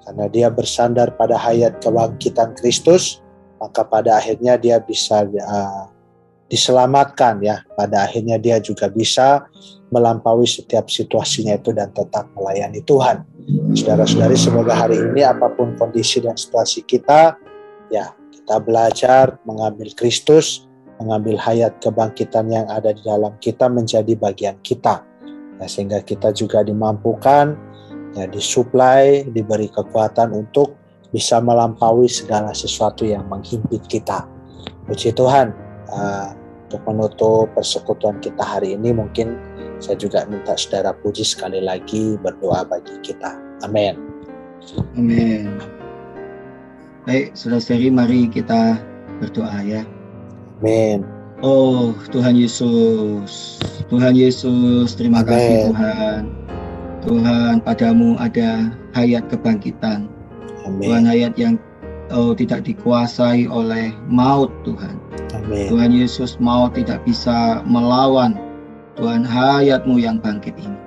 karena 0.04 0.28
dia 0.28 0.52
bersandar 0.52 1.16
pada 1.16 1.40
hayat 1.40 1.80
kebangkitan 1.80 2.52
Kristus, 2.52 3.24
maka 3.56 3.80
pada 3.80 4.20
akhirnya 4.20 4.60
dia 4.60 4.76
bisa 4.76 5.24
uh, 5.24 5.88
diselamatkan 6.52 7.40
ya. 7.40 7.64
Pada 7.72 8.04
akhirnya 8.04 8.36
dia 8.36 8.60
juga 8.60 8.92
bisa 8.92 9.48
melampaui 9.88 10.44
setiap 10.44 10.92
situasinya 10.92 11.56
itu 11.56 11.72
dan 11.72 11.88
tetap 11.96 12.28
melayani 12.36 12.84
Tuhan. 12.84 13.24
Saudara-saudari, 13.72 14.36
semoga 14.36 14.74
hari 14.76 15.00
ini 15.00 15.24
apa 15.24 15.48
pun 15.54 15.74
kondisi 15.80 16.20
dan 16.20 16.36
situasi 16.36 16.84
kita, 16.84 17.40
ya 17.90 18.14
kita 18.32 18.62
belajar 18.62 19.38
mengambil 19.46 19.90
Kristus, 19.94 20.66
mengambil 21.02 21.38
hayat 21.38 21.78
kebangkitan 21.82 22.50
yang 22.50 22.66
ada 22.70 22.94
di 22.94 23.02
dalam 23.02 23.34
kita 23.38 23.66
menjadi 23.70 24.16
bagian 24.16 24.56
kita. 24.64 25.02
Ya, 25.60 25.66
sehingga 25.68 26.00
kita 26.00 26.32
juga 26.32 26.64
dimampukan, 26.64 27.52
ya, 28.16 28.24
disuplai, 28.26 29.28
diberi 29.28 29.68
kekuatan 29.68 30.32
untuk 30.32 30.74
bisa 31.12 31.42
melampaui 31.42 32.08
segala 32.08 32.54
sesuatu 32.56 33.04
yang 33.04 33.26
menghimpit 33.28 33.84
kita. 33.90 34.24
Puji 34.88 35.12
Tuhan, 35.12 35.52
uh, 35.92 36.30
Untuk 36.70 36.86
menutup 36.86 37.50
persekutuan 37.50 38.22
kita 38.22 38.46
hari 38.46 38.78
ini 38.78 38.94
mungkin 38.94 39.34
saya 39.82 39.98
juga 39.98 40.22
minta 40.30 40.54
saudara 40.54 40.94
puji 40.94 41.26
sekali 41.26 41.58
lagi 41.58 42.14
berdoa 42.22 42.62
bagi 42.62 42.94
kita. 43.02 43.34
Amin. 43.66 43.98
Amin. 44.94 45.79
Baik, 47.10 47.34
saudara-saudari 47.34 47.90
mari 47.90 48.20
kita 48.30 48.78
berdoa 49.18 49.66
ya. 49.66 49.82
Amin. 50.62 51.02
Oh 51.42 51.90
Tuhan 52.14 52.38
Yesus, 52.38 53.58
Tuhan 53.90 54.14
Yesus, 54.14 54.94
terima 54.94 55.26
Amin. 55.26 55.34
kasih 55.34 55.56
Tuhan. 55.74 56.20
Tuhan 57.02 57.54
padamu 57.66 58.14
ada 58.14 58.70
hayat 58.94 59.26
kebangkitan. 59.26 60.06
Tuhan 60.62 61.02
Amin. 61.02 61.10
hayat 61.10 61.34
yang 61.34 61.58
oh, 62.14 62.30
tidak 62.30 62.62
dikuasai 62.62 63.50
oleh 63.50 63.90
maut 64.06 64.54
Tuhan. 64.62 64.94
Amin. 65.34 65.66
Tuhan 65.66 65.90
Yesus 65.90 66.38
maut 66.38 66.78
tidak 66.78 67.02
bisa 67.02 67.58
melawan 67.66 68.38
Tuhan 68.94 69.26
hayatmu 69.26 69.98
yang 69.98 70.22
bangkit 70.22 70.54
ini. 70.62 70.78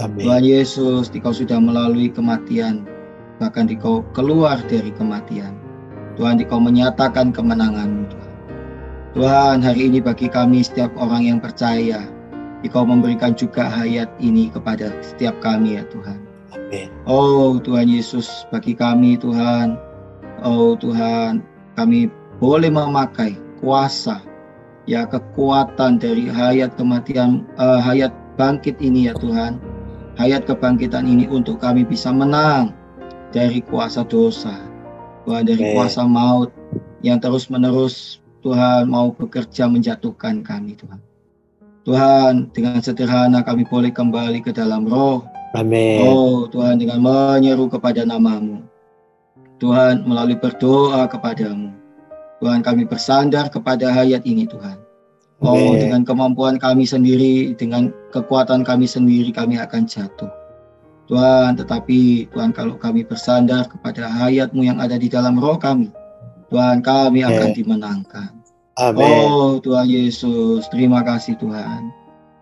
Amin. 0.00 0.24
Tuhan 0.24 0.40
Yesus, 0.40 1.12
Engkau 1.12 1.36
sudah 1.36 1.60
melalui 1.60 2.08
kematian, 2.08 2.88
bahkan 3.36 3.68
Engkau 3.68 4.00
keluar 4.16 4.56
dari 4.72 4.88
kematian. 4.96 5.65
Tuhan, 6.16 6.40
Engkau 6.40 6.60
menyatakan 6.60 7.30
kemenangan 7.30 8.08
Tuhan. 8.08 8.32
Tuhan, 9.16 9.56
hari 9.64 9.88
ini 9.88 10.00
bagi 10.00 10.28
kami 10.28 10.64
setiap 10.64 10.92
orang 10.96 11.28
yang 11.28 11.38
percaya, 11.40 12.04
Engkau 12.64 12.88
memberikan 12.88 13.36
juga 13.36 13.68
hayat 13.68 14.08
ini 14.18 14.48
kepada 14.48 14.90
setiap 15.04 15.36
kami 15.44 15.76
ya 15.76 15.84
Tuhan. 15.92 16.18
Amin. 16.56 16.88
Oh 17.04 17.60
Tuhan 17.60 17.86
Yesus, 17.86 18.48
bagi 18.48 18.72
kami 18.72 19.20
Tuhan, 19.20 19.76
oh 20.42 20.74
Tuhan, 20.74 21.44
kami 21.76 22.08
boleh 22.40 22.72
memakai 22.72 23.36
kuasa, 23.60 24.20
ya 24.88 25.04
kekuatan 25.04 26.00
dari 26.00 26.26
hayat 26.32 26.74
kematian, 26.80 27.44
eh, 27.60 27.80
hayat 27.80 28.10
bangkit 28.40 28.80
ini 28.80 29.08
ya 29.08 29.14
Tuhan, 29.16 29.60
hayat 30.16 30.48
kebangkitan 30.48 31.04
ini 31.04 31.28
untuk 31.28 31.60
kami 31.60 31.84
bisa 31.84 32.12
menang 32.12 32.72
dari 33.32 33.60
kuasa 33.64 34.04
dosa, 34.04 34.65
Tuhan 35.26 35.42
dari 35.44 35.74
kuasa 35.74 36.06
maut 36.06 36.54
yang 37.02 37.18
terus 37.18 37.50
menerus 37.50 38.22
Tuhan 38.46 38.86
mau 38.86 39.10
bekerja 39.10 39.66
menjatuhkan 39.66 40.46
kami 40.46 40.78
Tuhan. 40.78 41.02
Tuhan, 41.86 42.50
dengan 42.50 42.82
sederhana 42.82 43.42
kami 43.42 43.62
boleh 43.66 43.90
kembali 43.94 44.42
ke 44.42 44.50
dalam 44.50 44.86
roh, 44.86 45.22
Amin. 45.56 46.04
Oh 46.04 46.44
Tuhan 46.52 46.76
dengan 46.76 47.00
menyeru 47.00 47.72
kepada 47.72 48.04
namamu 48.04 48.60
Tuhan 49.56 50.04
melalui 50.04 50.36
berdoa 50.36 51.08
kepadamu 51.08 51.72
Tuhan 52.44 52.60
kami 52.60 52.84
bersandar 52.84 53.48
kepada 53.48 53.88
hayat 53.88 54.20
ini 54.28 54.44
Tuhan 54.44 54.76
Oh 55.40 55.56
Amin. 55.56 55.80
dengan 55.80 56.00
kemampuan 56.04 56.56
kami 56.56 56.88
sendiri 56.88 57.56
Dengan 57.56 57.92
kekuatan 58.12 58.64
kami 58.64 58.84
sendiri 58.84 59.32
kami 59.32 59.56
akan 59.56 59.88
jatuh 59.88 60.28
Tuhan 61.06 61.58
tetapi 61.58 62.30
Tuhan 62.34 62.50
kalau 62.50 62.74
kami 62.78 63.06
bersandar 63.06 63.70
kepada 63.70 64.10
hayatmu 64.10 64.66
yang 64.66 64.78
ada 64.82 64.98
di 64.98 65.06
dalam 65.06 65.38
roh 65.38 65.58
kami 65.58 65.90
Tuhan 66.50 66.82
kami 66.82 67.26
akan 67.26 67.50
Amin. 67.50 67.56
dimenangkan 67.58 68.36
Amin. 68.76 69.08
Oh 69.08 69.56
Tuhan 69.56 69.88
Yesus, 69.88 70.68
terima 70.68 71.00
kasih 71.00 71.40
Tuhan. 71.40 71.88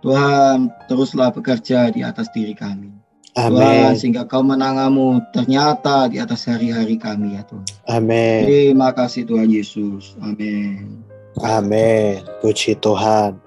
Tuhan, 0.02 0.66
teruslah 0.90 1.30
bekerja 1.30 1.94
di 1.94 2.02
atas 2.02 2.26
diri 2.34 2.58
kami. 2.58 2.90
Tuhan, 3.38 3.94
Amin. 3.94 3.94
sehingga 3.94 4.26
kemenanganmu 4.26 5.30
ternyata 5.30 6.10
di 6.10 6.18
atas 6.18 6.50
hari-hari 6.50 6.98
kami 6.98 7.38
ya 7.38 7.42
Tuhan. 7.46 7.66
Amin. 7.86 8.40
Terima 8.46 8.90
kasih 8.90 9.30
Tuhan 9.30 9.46
Yesus. 9.46 10.18
Amin. 10.26 11.06
Amin. 11.42 12.22
Puji 12.42 12.82
Tuhan. 12.82 13.38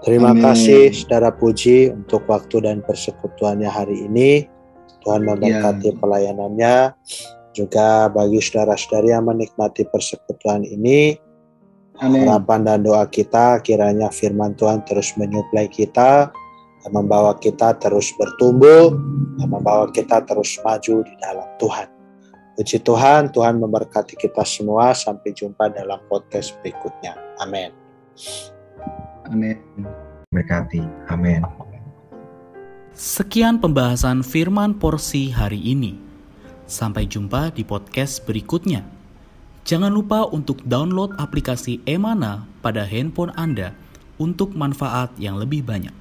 Terima 0.00 0.32
Amin. 0.32 0.42
kasih 0.44 0.92
saudara 0.96 1.28
puji 1.28 1.92
untuk 1.92 2.24
waktu 2.24 2.64
dan 2.64 2.80
persekutuannya 2.80 3.68
hari 3.68 4.08
ini. 4.08 4.48
Tuhan 5.04 5.24
memberkati 5.24 5.96
pelayanannya. 5.96 6.96
Juga 7.50 8.06
bagi 8.08 8.38
saudara-saudari 8.38 9.10
yang 9.10 9.26
menikmati 9.26 9.82
persekutuan 9.90 10.62
ini, 10.62 11.18
Amin. 11.98 12.22
harapan 12.22 12.62
dan 12.62 12.86
doa 12.86 13.02
kita 13.10 13.58
kiranya 13.66 14.06
firman 14.14 14.54
Tuhan 14.54 14.86
terus 14.86 15.10
menyuplai 15.18 15.66
kita, 15.66 16.30
dan 16.80 16.90
membawa 16.94 17.34
kita 17.42 17.74
terus 17.82 18.14
bertumbuh, 18.14 18.94
dan 19.34 19.50
membawa 19.50 19.90
kita 19.90 20.22
terus 20.30 20.62
maju 20.62 21.02
di 21.02 21.14
dalam 21.18 21.48
Tuhan. 21.58 21.90
Puji 22.54 22.78
Tuhan, 22.86 23.34
Tuhan 23.34 23.58
memberkati 23.58 24.14
kita 24.14 24.46
semua. 24.46 24.94
Sampai 24.94 25.34
jumpa 25.34 25.74
dalam 25.74 25.98
podcast 26.06 26.54
berikutnya. 26.62 27.18
Amin. 27.42 27.74
Amin. 29.30 29.56
berkati. 30.30 30.82
Amin. 31.10 31.42
Sekian 32.94 33.58
pembahasan 33.58 34.22
firman 34.22 34.78
porsi 34.78 35.30
hari 35.30 35.58
ini. 35.58 35.98
Sampai 36.70 37.10
jumpa 37.10 37.50
di 37.50 37.66
podcast 37.66 38.22
berikutnya. 38.26 38.86
Jangan 39.66 39.90
lupa 39.90 40.26
untuk 40.30 40.62
download 40.66 41.18
aplikasi 41.18 41.82
Emana 41.82 42.46
pada 42.62 42.86
handphone 42.86 43.34
Anda 43.34 43.74
untuk 44.22 44.54
manfaat 44.54 45.14
yang 45.18 45.38
lebih 45.38 45.66
banyak. 45.66 45.99